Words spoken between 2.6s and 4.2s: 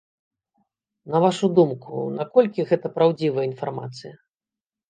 гэта праўдзівая інфармацыя?